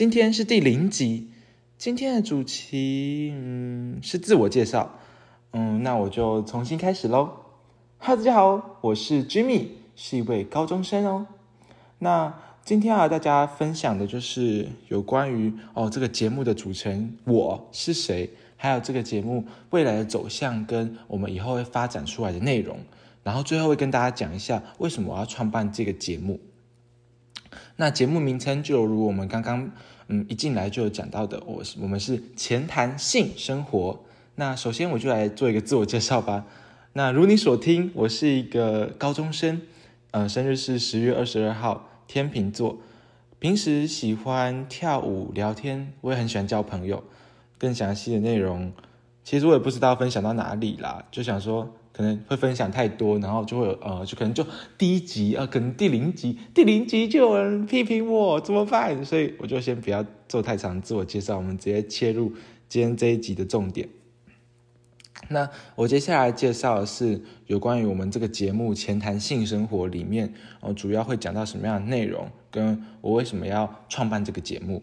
[0.00, 1.28] 今天是第零集，
[1.76, 4.98] 今天的主题嗯是自我介绍，
[5.52, 7.30] 嗯，那我就重新开始喽。
[7.98, 11.26] 哈大家好，我是 Jimmy，是一位高中生哦。
[11.98, 22.78] 那今天要和大家分享的就是有关于哦这个节目的组成，我是谁，还有这个节目未来的走向跟我们以后会发展出来的内容，
[23.22, 26.40] 然后最后会跟大家讲一下为什么我要创办这个节目。
[27.76, 29.70] 那节目名称就如我们刚刚
[30.08, 34.04] 嗯一进来就有讲到的，我是我们是前谈性生活。
[34.36, 36.46] 那首先我就来做一个自我介绍吧。
[36.92, 39.60] 那如你所听，我是一个高中生，
[40.10, 42.78] 呃，生日是十月二十二号，天秤座。
[43.38, 47.02] 平时喜欢跳舞、聊天，我也很喜欢交朋友。
[47.58, 48.72] 更详细的内容，
[49.24, 51.74] 其实我也不知道分享到哪里啦，就想说。
[51.92, 54.46] 可能会分享太多，然后就会有呃，就可能就
[54.78, 59.04] 第一集啊，可能第零集，第零集就有人批评我，怎么办？
[59.04, 62.32] 所以我就先不要做太长自我介绍，我们直接切入
[62.68, 63.86] 今天这一集的重点。
[65.28, 74.82] 那我接下来介绍的是有关于我们这个节目《前谈性生活》里面，哦，主要会讲到什么样的内容，跟我为什么要创办这个节目。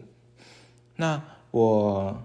[0.94, 2.22] 那我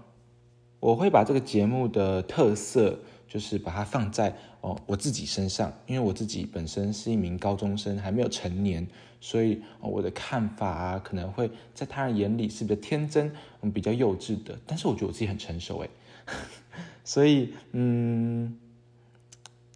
[0.84, 2.98] 我会把这个节目的特色。
[3.26, 8.86] 就是把它放在哦我自己身上，因为我自己本身是一名高中生，还没有成年，
[9.20, 13.32] 所以我的看法啊，可能会在他人眼里是比较天真，
[13.72, 14.56] 比较幼稚的。
[14.64, 15.90] 但是我觉得我自己很成熟诶，
[17.02, 18.56] 所以嗯，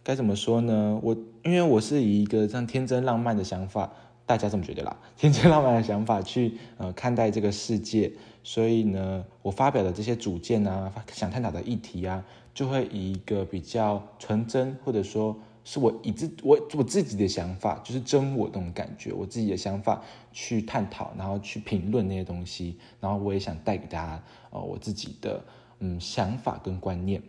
[0.03, 0.97] 该怎么说呢？
[1.03, 3.91] 我因为我是以一个这样天真浪漫的想法，
[4.29, 8.11] 大家这么觉得啦， 天真浪漫的想法去呃看待这个世界，
[8.43, 12.23] 所以呢，我发表的这些主见啊，想探讨的议题啊。
[12.51, 20.01] 就会以一个比较纯真，或者说是我以自我我自己的想法，就是真我那种感觉，我自己的想法
[20.33, 25.41] 去探讨，然后去评论那些东西，然后我也想带给大家呃我自己的
[25.79, 27.23] 嗯想法跟观念。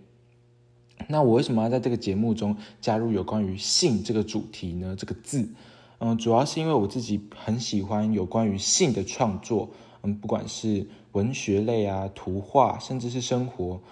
[1.07, 4.97] 那我为什么要在这个节目中加入有关于性这个主题呢？
[4.99, 5.49] 这个字，
[6.03, 9.71] 嗯，主要是因为我自己很喜欢有关于性的创作，
[10.03, 13.83] 嗯，不管是文学类啊、图画，甚至是生活。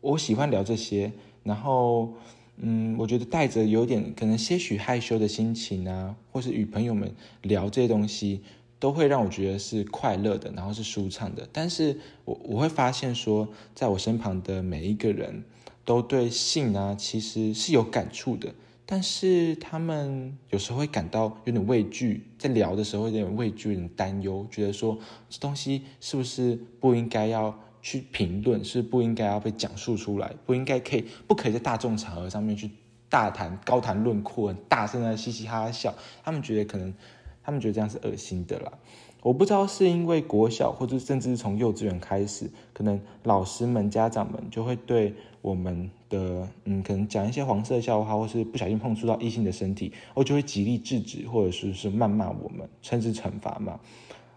[0.00, 1.12] 我喜欢聊这些，
[1.44, 2.12] 然后，
[2.56, 8.42] 嗯，我觉得带着有点可能些许害羞的心情啊，或是与朋友们聊这些东西，
[8.80, 11.48] 都会让我觉得是快乐的，然后是舒畅的。
[11.52, 15.44] 但是我我会发现说，在我身旁的每一个人
[15.84, 18.52] 都对性啊其实是有感触的，
[18.86, 27.58] 但是他们有时候会感到有点畏惧，在聊的时候有点畏惧、有点担忧，觉得说这东西是不是不应该要。
[27.86, 32.70] 去评论是不应该要被讲述出来，不应该可以不可以在大众场合上面去
[33.10, 35.94] 大谈高谈论阔，大声的嘻嘻哈哈笑。
[36.22, 36.94] 他们觉得可能，
[37.42, 38.72] 他们觉得这样是恶心的啦。
[39.20, 53.78] 我不知道是因为国小或者甚至是从幼稚园开始，可能老师们、家长们就会对我们的嗯，可能讲一些黄色笑话，或是不小心碰触到异性的身体，我就会极力制止，或者是是谩骂我们，甚至惩罚嘛。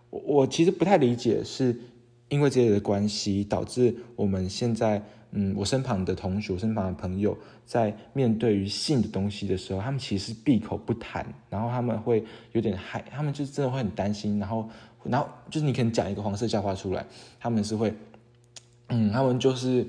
[0.09, 1.79] 我我其实不太理解是。
[2.29, 5.01] 因为这些的关系，导致我们现在，
[5.31, 12.21] 嗯，我身旁的同学、身旁的朋友，在面对于性的东西的时候，他们其实闭口不谈，然后他们会
[12.51, 14.67] 有点害，他们就真的会很担心，然后，
[15.03, 17.05] 然后就是你可能讲一个黄色笑话出来，
[17.39, 17.93] 他们是会，
[18.89, 19.87] 嗯，他们就是，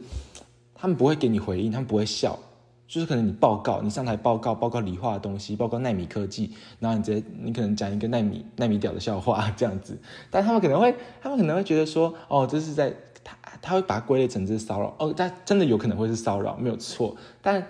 [0.78, 2.38] 他们不会给你回应，他们不会笑。
[2.86, 9.94] 就是可能你报告，你上台报告，报告理化的东西，报告纳米科技，然后你直接你可能讲一个纳米纳米屌的笑话 这样子，
[10.30, 12.90] 但他们可能会，他们可能会觉得说，哦，这是在
[13.22, 17.66] 他他会把它归类成这是骚扰，哦，但真的有可能会是骚扰，没有错，但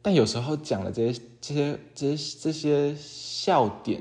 [0.00, 4.00] 但有时候讲了这些这些这些这些笑点，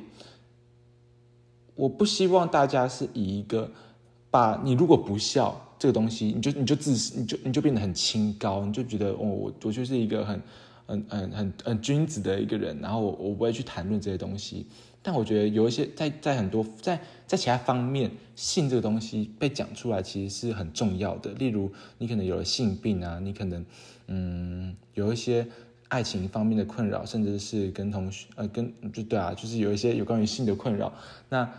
[1.73, 3.71] 我不希望大家是以一个
[4.29, 5.59] 把你如果不笑。
[5.83, 10.41] 这个东西，你就你就自你就你就变得很清高，你就觉得哦，我我就是一个很
[10.85, 14.65] 很很很很君子的一个人，然后我我不会去谈论这些东西。
[15.01, 16.97] 但我觉得有一些在在很多在
[17.27, 21.33] 在其他方面，性这个东西被讲出来，其实是很重要的。
[21.33, 23.65] 例如，你可能有了性病啊，你可能
[24.07, 25.45] 嗯有一些
[25.89, 30.93] 爱情方面的困扰，甚至是跟同学呃跟就对啊，就是有一些有关于性的困扰，
[31.27, 31.53] 那。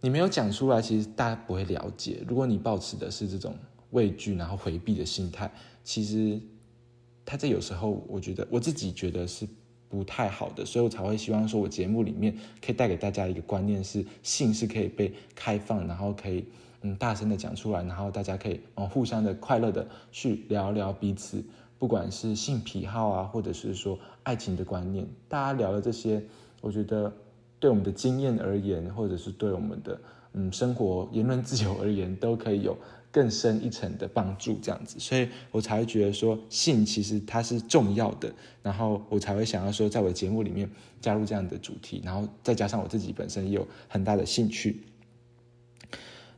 [0.00, 2.22] 你没有讲出来，其实大家不会了解。
[2.28, 3.56] 如果你抱持的是这种
[3.90, 5.50] 畏惧然后回避的心态，
[5.82, 6.40] 其实
[7.24, 9.44] 他在有时候，我觉得我自己觉得是
[9.88, 12.32] 不太好的，所以我才会希望说我节目里面
[12.64, 16.44] 可以带给大家一个观念是性是可以被开放，然后可以
[16.82, 21.42] 嗯大声的讲出来，然后大家可以嗯互相的快乐的去聊聊彼此，
[21.76, 26.22] 不管是性癖好啊，或者是说爱情的观念，大家聊了这些，
[26.60, 27.12] 我觉得。
[27.60, 30.00] 对我们的经验而言，或者是对我们的
[30.32, 32.76] 嗯生活言论自由而言，都可以有
[33.10, 34.58] 更深一层的帮助。
[34.62, 38.32] 这样子，所以我才会觉得说性其实它是重要的，
[38.62, 40.70] 然后我才会想要说，在我的节目里面
[41.00, 44.82] 加入这样的主题，然后再加上我自己本身也有很大的兴趣。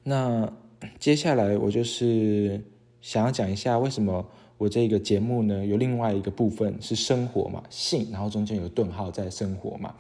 [0.03, 0.51] 那
[0.99, 2.63] 接下来我就是
[3.03, 4.27] 想要讲一下为什么
[4.57, 9.95] 我这个节目呢有另外一个部分是生活嘛，性，然后中间有顿号在生活嘛。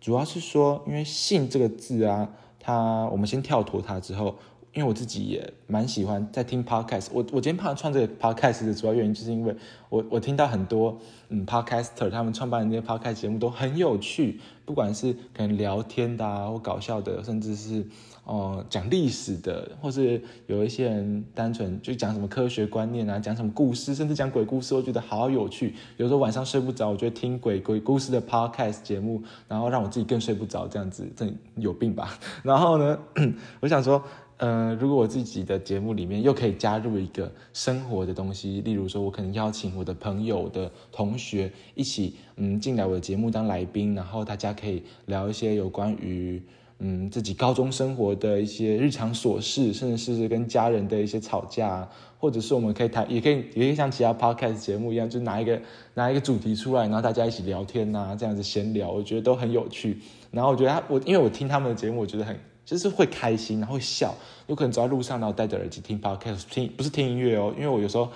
[0.00, 2.28] 主要是说，因为“性”这个字啊，
[2.60, 4.34] 它我们先跳脱它之后，
[4.78, 7.08] 因为我自己也蛮喜欢在听 podcast。
[7.12, 9.52] 我我今天怕创这个 podcast 的主要原因，就是因为
[9.88, 10.96] 我我听到很多
[11.30, 17.84] 嗯 podcaster 他们创办的那些 podcast 节目都很有趣，不管是可能聊天的啊，或搞笑的，甚至是。
[18.24, 25.74] 哦，讲历史的，或是有一些人单纯就讲什么科学观念啊，讲什么故事，甚至讲鬼故事，我觉得好有趣。
[25.96, 31.26] 有时候晚上睡不着，我就听鬼鬼故事的 podcast 节目，然后让我自己更睡不着，这样子，这
[31.56, 32.18] 有病吧？
[32.44, 32.98] 然后呢，
[33.60, 34.04] 我想说，
[34.38, 46.42] 呃，如果我自己的节目里面又可以加入一个生活的东西，例如说，我可能邀请我的朋友的同学一起，嗯，进来我的节目当来宾，然后大家可以聊一些有关于。
[46.80, 51.88] 嗯，自己高中生活的一些日常琐事，甚至是跟家人的一些吵架，
[52.20, 55.60] 或者是我们可以谈，也可以，也可以像其他 podcast 节目一样，就拿一个
[55.94, 59.98] 拿一个主题出来，然后大家一起聊天呐，这样子闲聊，我觉得都很有趣。
[60.30, 62.38] 然后我觉得他，我因为我听他们的节目，我觉得很
[62.68, 64.14] 就是会开心，然后会笑。
[64.46, 68.10] 有可能走在路上，然后戴着耳机听 podcast，听不是听音乐哦，因为我有时候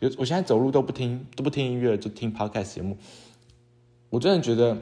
[0.00, 2.96] 有，我现在走路都不听，都不听音乐，就听 podcast 节目。
[4.10, 4.76] 我真的觉得。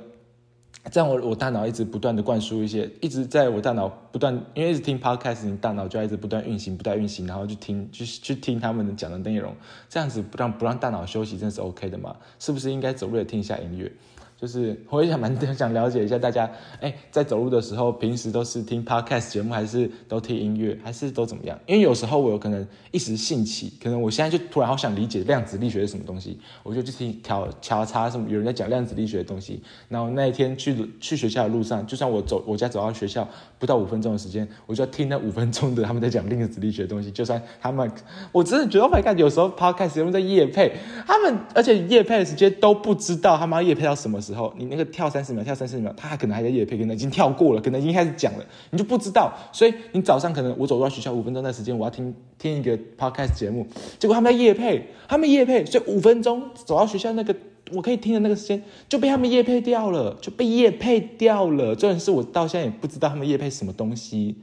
[0.91, 9.55] 这样我我大脑一直不断的灌输一些，一直在我大脑不断，因为一直听 podcast，你大脑就要一直不断运行，不断运行，然后去听，去去听他们讲的内容，
[9.91, 12.17] 这样子不让不让大脑休息，真的是 OK 的嘛？
[12.39, 13.93] 是不是应该走路也听一下音乐？
[14.41, 16.51] 就是我也想蛮 想了解一下大家，
[16.81, 21.59] 哎，在走路的时候，平时都是听 podcast 节目，还是都听音乐，还是都怎么样？
[21.67, 29.63] 因为有时候我有可能一时兴起，可能我现在就突然好想理解量子力学是什么东西，我就去听调调查什么有人在讲量子力学的东西。
[29.89, 33.29] 然后那一天去去学校的路上，就算我走我家走到学校
[33.59, 37.11] 不到五分钟的时间，我就要听那五分钟的他们在讲量子力学的东西。
[37.11, 37.91] 就算他们，
[38.33, 40.73] 我真的觉得 Oh my God，有时候 podcast 节目在夜配，
[41.07, 44.30] 他们而且夜配的时间都不知道他妈夜配到什么时。
[44.31, 49.33] 时候，你那个跳三十秒，跳三十秒，他可能还在夜配，可能已经跳过了，可能已经开始讲了，你就不知道。
[49.53, 53.67] 所以你早上可能我走到学校五分钟的时间，我要听听一个 podcast 节目，
[53.99, 57.35] 结果他们在夜配，他们夜配，所以五分钟走到学校那个
[57.73, 61.75] 我可以听的那个时间就被他们夜配掉了，就被夜配掉了。
[61.75, 64.37] 重点是我到现在也不知道他们夜配什么东西，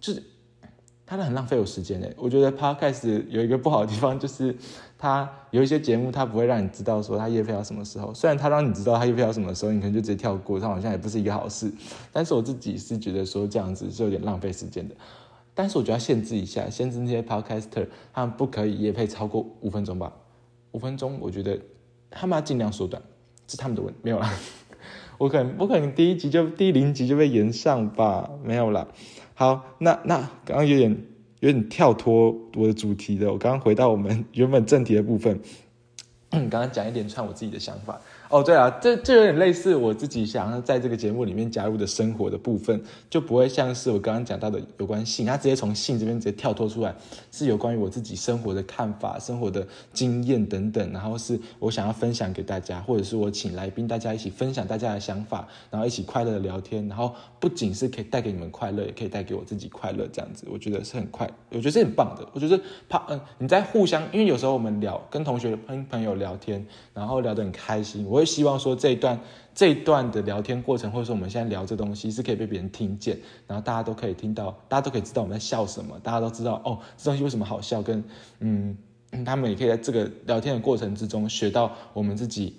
[0.00, 0.22] 就是。
[1.06, 4.56] 它很浪费我时间诶，我觉得 podcast 有一个不好的地方，就是
[4.96, 8.12] 它有一些节目，它不会让你知道说它夜配到什么时候。
[8.14, 11.70] 虽然它让你知道它夜配到什么时候，你可能就直接跳过，它好像也不是一个好事。
[12.10, 14.94] 但是我自己是觉得说这样子是有点浪费时间的。
[15.54, 20.12] 但是我觉得限制一下，限制那些 podcaster，他们不可以夜配超过五分钟吧？
[20.72, 21.56] 五分钟，我觉得
[22.10, 23.00] 他们要尽量缩短，
[23.46, 24.32] 是他们的问没有啦。
[25.18, 28.86] 我可能我可能第一集就第零集就被延上吧，没有啦。
[29.34, 30.96] 好，那那刚刚有点
[31.40, 35.40] 有点跳脱我的主题的，我刚刚回到我们原本正题的部分，
[36.30, 38.00] 刚刚讲一连串我自己的想法。
[38.30, 46.92] 哦，对啊，这这有点类似我自己想要在这个节目里面加入的生活的部分，就不会像是我刚刚讲到的有关性，它直接从性这边直接跳脱出来，
[47.30, 62.26] 是有关于我自己生活的看法、生活的经验等等，然后是我想要分享给大家，或者是我请来宾大家一起分享大家的想法，然后一起快乐的聊天，然后不仅是可以带给你们快乐，也可以带给我自己快乐，这样子我觉得是很快，我觉得是很棒的。
[62.32, 68.23] 我觉得怕嗯你在互相，因为有时候我们聊跟同学、跟朋友聊天，然后聊得很开心，我。
[68.24, 69.18] 希望说这一段
[69.54, 78.02] 这一段的聊天过程，或者说我们现在聊这东西，是可以被别人听见，然后大家都可以听到，大家都可以知道我们在笑什么，大家都知道哦，这东西为什么好笑，跟
[78.40, 78.76] 嗯，
[79.24, 82.56] 他们也可以在这个聊天的过程之中学到我们自己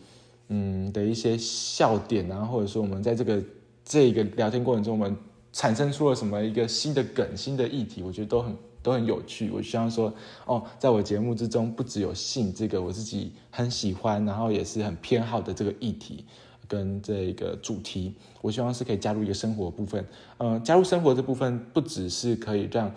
[0.50, 3.44] 嗯的一些笑点啊，或者说我们在这个
[3.84, 5.16] 这个聊天过程中，我们
[5.52, 8.56] 产生出了什么一个新的梗、新的议题，我觉得都很。
[8.86, 10.14] 都很有趣，我希望说，
[10.46, 16.24] 哦，在我节目之中，不只有性这个我自己很喜欢，然后也是很偏好的这个议题，
[16.68, 18.14] 跟这个主题。
[18.44, 20.06] 我希望是可以加入一个生活部分，
[20.38, 22.94] 呃，加入生活这部分不只是可以让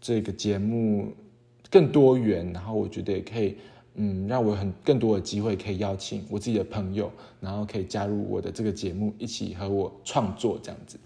[0.00, 1.12] 这个节目
[1.70, 3.56] 更多元，然后我觉得也可以，
[3.94, 7.08] 嗯，让我很更多的机会可以邀请我自己的朋友，
[7.40, 10.98] 然后可以加入我的这个节目，一起和我创作这样子。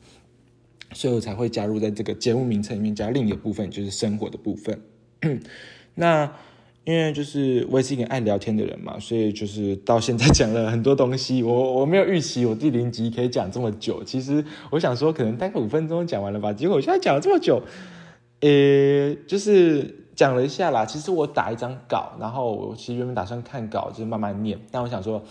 [0.92, 4.80] 所以我才会加入在这个节目名称里面加另一个部分，就是生活的部分。
[5.94, 6.32] 那
[6.84, 11.42] 因为就是我也是一个爱聊天的人嘛，所以就是到现在讲了很多东西。
[11.42, 17.62] 我我没有预期我第零集可以讲这么久，其实我想说可能大概五分钟讲完了吧，结果我现在讲了这么久，
[18.40, 20.84] 呃，就是讲了一下啦。
[20.84, 25.22] 其实我打一张稿，然后我其实原本打算看稿就是慢慢念，但我想说。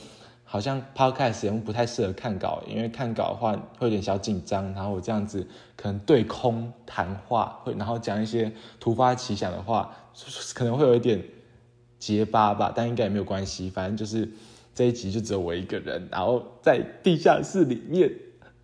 [0.51, 9.95] 好像 podcast 节目不太适合看稿，因为看稿的话会有点小紧张，然后我这样子可能对空谈话，会然后讲一些突发奇想的话，
[10.53, 11.23] 可能会有一点
[11.97, 14.29] 结巴吧，但应该也没有关系，反正就是
[14.75, 18.11] 这一集就只有我一个人，然后在地下室里面。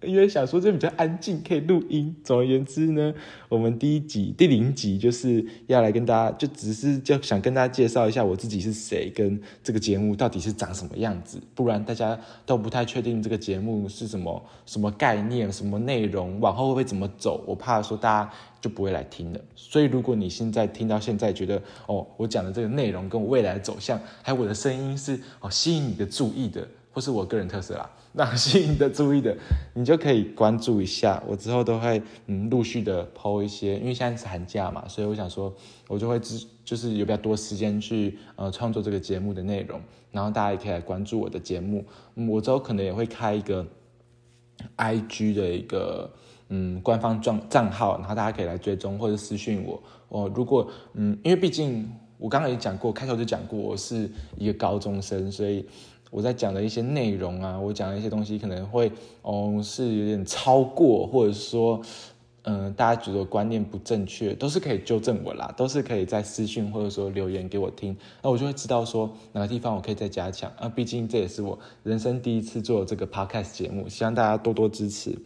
[0.01, 2.16] 因为想说这比较安静，可以录音。
[2.24, 3.13] 总而言之呢，
[3.50, 11.42] 我们第一集第零集就是要来跟大家，就只是就想跟大家介绍一下我自己是谁，跟这个节目到底是长什么样子。
[11.56, 17.44] 不然大家都不太确定这个节目是什么什么概念、什么内容，往后会怎么走。
[17.48, 19.39] 我怕说大家就不会来听了。
[19.56, 27.88] 所以如果你现在听到现在，觉得哦，我讲的这个内容跟我未来的走向，还有我的声音是哦吸引你的注意的，或是我个人特色啦。
[28.13, 29.38] 那吸引的注意的，
[29.75, 31.22] 你就可以关注一下。
[31.27, 35.54] 我之后都会嗯陆续的抛一些，因为现在是寒假嘛，所以我想说，
[35.88, 39.80] 我就会只就是有比较多时间去呃创作这个节目的内容。
[40.12, 41.86] 然后大家也可以来关注我的节目。
[42.16, 43.63] 我之后可能也会开一个
[44.77, 46.12] I G 的一个
[46.50, 49.84] 嗯官方账账号，然后大家可以来追踪或者私讯我。
[50.10, 51.88] 我如果嗯，因为毕竟
[52.18, 55.63] 我刚刚也讲过，开头就讲过，我是一个高中生，所以。
[56.10, 61.82] 我在讲的一些内容啊，我讲的一些东西可能会，哦，是有点超过，或者说，
[62.44, 70.70] 嗯，大家觉得观念不正确，都是可以纠正我啦，都是可以在私讯或者说留言给我听，那我就会知道说哪个地方我可以再加强啊。
[70.70, 75.18] 毕竟这也是我人生第一次做这个 podcast 节目，希望大家多多支持。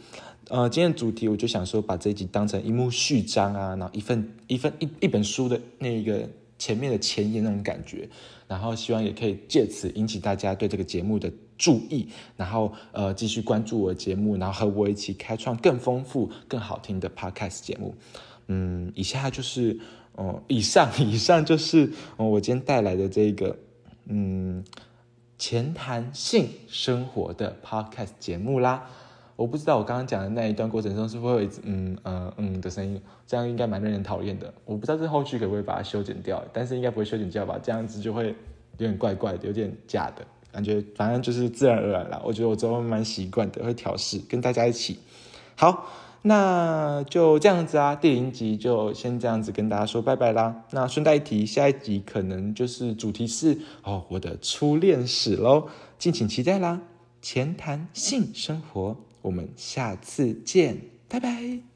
[0.50, 8.10] 呃，今天主题我就想说把这一集当成一幕序章啊，然后一份一份一一本书的那个前面的前言那种感觉。
[8.51, 17.96] 然后希望也可以借此引起大家对这个节目的注意，然后呃继续关注我的节目，然后和我一起开创更丰富、更好听的 podcast 节目。
[18.48, 19.79] 嗯，以下就是
[20.17, 23.58] 嗯，以上以上就是我今天带来的这个
[24.08, 24.65] 嗯
[25.38, 28.89] 前谈性生活的 podcast 节目啦。
[29.42, 34.54] 我不知道我刚刚讲的那一段过程中是不是会嗯嗯嗯的声音，这样应该蛮令人讨厌的。
[34.66, 37.60] 我不知道这后续可不可以把它修剪掉，但是应该不会修剪掉吧？
[37.64, 38.36] 这样子就会有
[38.78, 40.80] 点怪怪的，有点假的感觉。
[40.96, 42.22] 反正就是自然而然啦。
[42.24, 45.00] 我觉得我之后慢慢习惯的，会调试跟大家一起。
[45.56, 45.88] 好，
[46.22, 50.64] 那就这样子啊，第零集就先这样子跟大家说拜拜啦。
[50.70, 55.68] 那顺带一提，下一集可能就是主题是哦我的初恋史喽，
[55.98, 56.80] 敬请期待啦。
[57.24, 58.96] 前谈性生活。
[59.22, 61.71] 我们下次见，拜拜。